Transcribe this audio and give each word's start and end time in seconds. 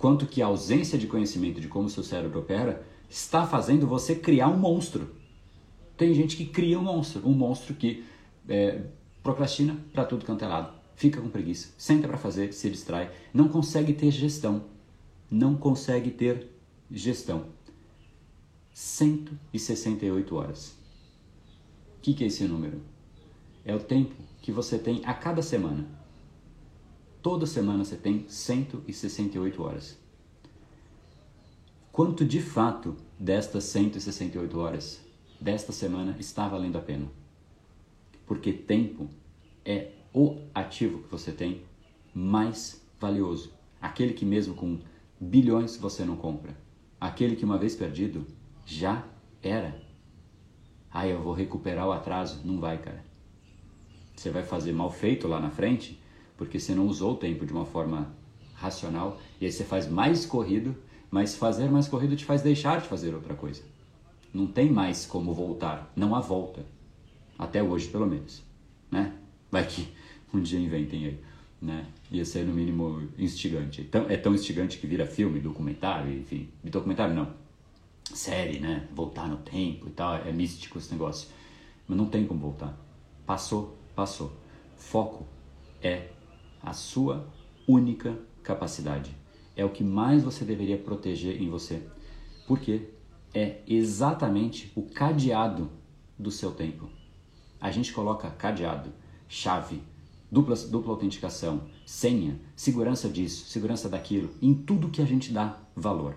quanto 0.00 0.24
que 0.24 0.40
a 0.40 0.46
ausência 0.46 0.98
de 0.98 1.06
conhecimento 1.06 1.60
de 1.60 1.68
como 1.68 1.90
seu 1.90 2.02
cérebro 2.02 2.40
opera 2.40 2.82
está 3.06 3.46
fazendo 3.46 3.86
você 3.86 4.14
criar 4.14 4.48
um 4.48 4.56
monstro. 4.56 5.14
Tem 5.94 6.14
gente 6.14 6.38
que 6.38 6.46
cria 6.46 6.78
um 6.78 6.82
monstro, 6.82 7.28
um 7.28 7.34
monstro 7.34 7.74
que 7.74 8.02
é, 8.48 8.80
procrastina 9.22 9.76
para 9.92 10.06
tudo 10.06 10.24
quanto 10.24 10.42
é 10.42 10.48
lado, 10.48 10.72
fica 10.96 11.20
com 11.20 11.28
preguiça, 11.28 11.74
senta 11.76 12.08
para 12.08 12.16
fazer, 12.16 12.50
se 12.54 12.70
distrai, 12.70 13.10
não 13.34 13.46
consegue 13.46 13.92
ter 13.92 14.10
gestão, 14.10 14.64
não 15.30 15.54
consegue 15.54 16.10
ter 16.10 16.50
gestão. 16.90 17.44
168 18.72 20.34
horas. 20.34 20.78
O 21.98 22.00
que, 22.00 22.14
que 22.14 22.24
é 22.24 22.28
esse 22.28 22.44
número? 22.44 22.80
É 23.66 23.74
o 23.74 23.80
tempo 23.80 24.14
que 24.40 24.50
você 24.50 24.78
tem 24.78 25.02
a 25.04 25.12
cada 25.12 25.42
semana. 25.42 25.99
Toda 27.22 27.44
semana 27.44 27.84
você 27.84 27.96
tem 27.96 28.26
168 28.26 29.62
horas. 29.62 29.98
Quanto 31.92 32.24
de 32.24 32.40
fato 32.40 32.96
destas 33.18 33.64
168 33.64 34.58
horas 34.58 35.04
desta 35.38 35.70
semana 35.70 36.16
está 36.18 36.48
valendo 36.48 36.78
a 36.78 36.80
pena? 36.80 37.06
Porque 38.26 38.52
tempo 38.52 39.10
é 39.66 39.90
o 40.14 40.38
ativo 40.54 41.02
que 41.02 41.10
você 41.10 41.30
tem 41.30 41.62
mais 42.14 42.80
valioso. 42.98 43.52
Aquele 43.82 44.14
que 44.14 44.24
mesmo 44.24 44.54
com 44.54 44.78
bilhões 45.20 45.76
você 45.76 46.06
não 46.06 46.16
compra. 46.16 46.56
Aquele 46.98 47.36
que 47.36 47.44
uma 47.44 47.58
vez 47.58 47.76
perdido 47.76 48.26
já 48.64 49.04
era. 49.42 49.78
Ah, 50.90 51.06
eu 51.06 51.22
vou 51.22 51.34
recuperar 51.34 51.86
o 51.86 51.92
atraso. 51.92 52.40
Não 52.46 52.58
vai, 52.58 52.78
cara. 52.78 53.04
Você 54.16 54.30
vai 54.30 54.42
fazer 54.42 54.72
mal 54.72 54.90
feito 54.90 55.28
lá 55.28 55.38
na 55.38 55.50
frente 55.50 56.00
porque 56.40 56.58
você 56.58 56.74
não 56.74 56.86
usou 56.86 57.12
o 57.12 57.16
tempo 57.16 57.44
de 57.44 57.52
uma 57.52 57.66
forma 57.66 58.10
racional 58.54 59.20
e 59.38 59.44
aí 59.44 59.52
você 59.52 59.62
faz 59.62 59.86
mais 59.86 60.24
corrido, 60.24 60.74
mas 61.10 61.36
fazer 61.36 61.70
mais 61.70 61.86
corrido 61.86 62.16
te 62.16 62.24
faz 62.24 62.40
deixar 62.40 62.80
de 62.80 62.88
fazer 62.88 63.14
outra 63.14 63.34
coisa. 63.34 63.62
Não 64.32 64.46
tem 64.46 64.72
mais 64.72 65.04
como 65.04 65.34
voltar, 65.34 65.92
não 65.94 66.14
há 66.14 66.20
volta. 66.20 66.64
Até 67.38 67.62
hoje, 67.62 67.88
pelo 67.88 68.06
menos, 68.06 68.42
né? 68.90 69.12
Vai 69.50 69.66
que 69.66 69.88
um 70.32 70.40
dia 70.40 70.58
inventem 70.58 71.08
aí, 71.08 71.18
né? 71.60 71.86
Ia 72.10 72.24
ser 72.24 72.46
no 72.46 72.54
mínimo 72.54 73.06
instigante. 73.18 73.82
Então, 73.82 74.06
é 74.08 74.16
tão 74.16 74.34
instigante 74.34 74.78
que 74.78 74.86
vira 74.86 75.04
filme, 75.04 75.40
documentário, 75.40 76.10
enfim, 76.10 76.48
documentário 76.64 77.14
não, 77.14 77.34
série, 78.14 78.60
né? 78.60 78.88
Voltar 78.94 79.28
no 79.28 79.36
tempo 79.36 79.88
e 79.88 79.90
tal, 79.90 80.14
é 80.14 80.32
místico 80.32 80.78
esse 80.78 80.90
negócio. 80.90 81.28
Mas 81.86 81.98
não 81.98 82.06
tem 82.06 82.26
como 82.26 82.40
voltar. 82.40 82.74
Passou, 83.26 83.76
passou. 83.94 84.32
Foco 84.78 85.26
é 85.82 86.08
a 86.62 86.72
sua 86.72 87.28
única 87.66 88.18
capacidade. 88.42 89.14
É 89.56 89.64
o 89.64 89.70
que 89.70 89.84
mais 89.84 90.22
você 90.22 90.44
deveria 90.44 90.78
proteger 90.78 91.40
em 91.40 91.48
você. 91.48 91.82
Porque 92.46 92.88
é 93.32 93.60
exatamente 93.66 94.72
o 94.74 94.82
cadeado 94.82 95.70
do 96.18 96.30
seu 96.30 96.52
tempo. 96.52 96.88
A 97.60 97.70
gente 97.70 97.92
coloca 97.92 98.30
cadeado, 98.30 98.90
chave, 99.28 99.82
dupla, 100.30 100.56
dupla 100.56 100.92
autenticação, 100.92 101.62
senha, 101.84 102.40
segurança 102.56 103.08
disso, 103.08 103.46
segurança 103.46 103.88
daquilo, 103.88 104.30
em 104.40 104.54
tudo 104.54 104.88
que 104.88 105.02
a 105.02 105.04
gente 105.06 105.32
dá 105.32 105.58
valor. 105.74 106.16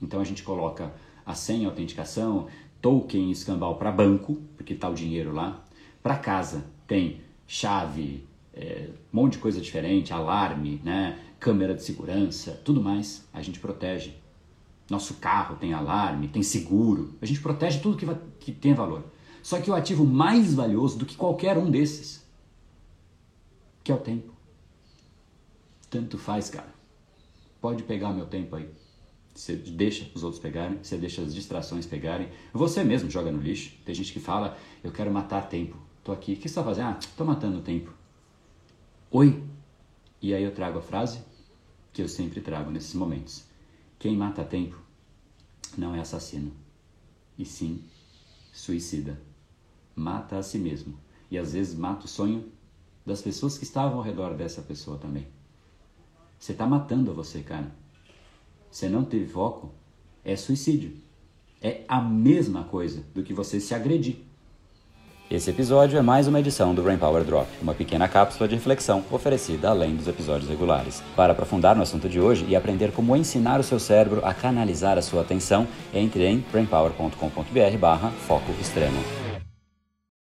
Então 0.00 0.20
a 0.20 0.24
gente 0.24 0.42
coloca 0.42 0.94
a 1.24 1.34
senha, 1.34 1.66
a 1.66 1.70
autenticação, 1.70 2.46
token 2.80 3.30
escambau 3.30 3.76
para 3.76 3.90
banco, 3.90 4.36
porque 4.56 4.74
está 4.74 4.88
o 4.88 4.94
dinheiro 4.94 5.32
lá. 5.32 5.64
Para 6.02 6.16
casa 6.16 6.64
tem 6.86 7.20
chave, 7.46 8.26
é, 8.56 8.88
um 9.12 9.16
monte 9.16 9.34
de 9.34 9.38
coisa 9.38 9.60
diferente, 9.60 10.12
alarme, 10.12 10.80
né, 10.82 11.18
câmera 11.38 11.74
de 11.74 11.82
segurança, 11.82 12.60
tudo 12.64 12.82
mais. 12.82 13.28
A 13.32 13.42
gente 13.42 13.60
protege. 13.60 14.14
Nosso 14.88 15.14
carro 15.14 15.56
tem 15.56 15.74
alarme, 15.74 16.28
tem 16.28 16.42
seguro. 16.42 17.14
A 17.20 17.26
gente 17.26 17.40
protege 17.40 17.80
tudo 17.80 17.96
que, 17.96 18.06
vai, 18.06 18.18
que 18.40 18.50
tem 18.52 18.72
valor. 18.72 19.04
Só 19.42 19.60
que 19.60 19.70
o 19.70 19.74
ativo 19.74 20.04
mais 20.04 20.54
valioso 20.54 20.98
do 20.98 21.04
que 21.04 21.16
qualquer 21.16 21.58
um 21.58 21.70
desses, 21.70 22.26
que 23.84 23.92
é 23.92 23.94
o 23.94 23.98
tempo. 23.98 24.32
Tanto 25.90 26.18
faz, 26.18 26.48
cara. 26.48 26.74
Pode 27.60 27.82
pegar 27.82 28.12
meu 28.12 28.26
tempo 28.26 28.56
aí. 28.56 28.68
Você 29.34 29.54
deixa 29.54 30.10
os 30.14 30.24
outros 30.24 30.40
pegarem, 30.40 30.78
você 30.82 30.96
deixa 30.96 31.20
as 31.20 31.34
distrações 31.34 31.84
pegarem. 31.84 32.28
Você 32.54 32.82
mesmo 32.82 33.10
joga 33.10 33.30
no 33.30 33.40
lixo. 33.40 33.72
Tem 33.84 33.94
gente 33.94 34.12
que 34.12 34.20
fala, 34.20 34.56
eu 34.82 34.90
quero 34.90 35.12
matar 35.12 35.48
tempo. 35.48 35.76
Tô 36.02 36.10
aqui. 36.10 36.32
O 36.32 36.36
que 36.36 36.42
você 36.42 36.48
está 36.48 36.64
fazendo? 36.64 36.86
Ah, 36.86 36.98
tô 37.16 37.24
matando 37.24 37.60
tempo. 37.60 37.92
Oi? 39.18 39.42
E 40.20 40.34
aí 40.34 40.42
eu 40.42 40.54
trago 40.54 40.78
a 40.78 40.82
frase 40.82 41.20
que 41.90 42.02
eu 42.02 42.06
sempre 42.06 42.42
trago 42.42 42.70
nesses 42.70 42.92
momentos. 42.92 43.44
Quem 43.98 44.14
mata 44.14 44.44
tempo 44.44 44.78
não 45.78 45.94
é 45.94 46.00
assassino, 46.00 46.52
e 47.38 47.46
sim 47.46 47.82
suicida. 48.52 49.18
Mata 49.94 50.36
a 50.36 50.42
si 50.42 50.58
mesmo. 50.58 50.98
E 51.30 51.38
às 51.38 51.54
vezes 51.54 51.74
mata 51.74 52.04
o 52.04 52.08
sonho 52.08 52.52
das 53.06 53.22
pessoas 53.22 53.56
que 53.56 53.64
estavam 53.64 53.96
ao 53.96 54.04
redor 54.04 54.34
dessa 54.34 54.60
pessoa 54.60 54.98
também. 54.98 55.26
Você 56.38 56.52
está 56.52 56.66
matando 56.66 57.14
você, 57.14 57.40
cara 57.40 57.72
você 58.70 58.86
não 58.86 59.02
teve 59.02 59.32
foco, 59.32 59.72
é 60.22 60.36
suicídio. 60.36 60.94
É 61.62 61.86
a 61.88 62.02
mesma 62.02 62.64
coisa 62.64 63.02
do 63.14 63.22
que 63.22 63.32
você 63.32 63.60
se 63.60 63.74
agredir. 63.74 64.18
Esse 65.28 65.50
episódio 65.50 65.98
é 65.98 66.02
mais 66.02 66.28
uma 66.28 66.38
edição 66.38 66.72
do 66.72 66.82
Brain 66.82 66.98
Power 66.98 67.24
Drop, 67.24 67.48
uma 67.60 67.74
pequena 67.74 68.06
cápsula 68.06 68.48
de 68.48 68.54
reflexão 68.54 69.02
oferecida 69.10 69.68
além 69.68 69.96
dos 69.96 70.06
episódios 70.06 70.48
regulares. 70.48 71.02
Para 71.16 71.32
aprofundar 71.32 71.74
no 71.74 71.82
assunto 71.82 72.08
de 72.08 72.20
hoje 72.20 72.46
e 72.48 72.54
aprender 72.54 72.92
como 72.92 73.16
ensinar 73.16 73.58
o 73.58 73.64
seu 73.64 73.80
cérebro 73.80 74.24
a 74.24 74.32
canalizar 74.32 74.96
a 74.96 75.02
sua 75.02 75.22
atenção, 75.22 75.66
entre 75.92 76.24
em 76.24 76.44
brainpower.com.br/foco 76.52 78.52
extremo. 78.60 79.25